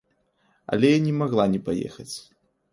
[0.77, 2.11] Але я не магла не паехаць.